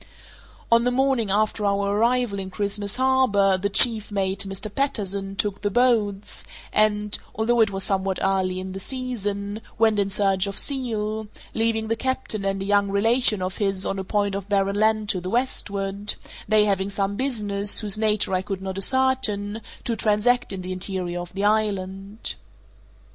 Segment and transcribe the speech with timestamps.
[0.71, 4.73] On the morning after our arrival in Christmas Harbour the chief mate, Mr.
[4.73, 6.43] Patterson, took the boats,
[6.73, 11.87] and (although it was somewhat early in the season) went in search of seal, leaving
[11.87, 15.21] the captain and a young relation of his on a point of barren land to
[15.21, 16.15] the westward,
[16.49, 21.19] they having some business, whose nature I could not ascertain, to transact in the interior
[21.21, 22.33] of the island.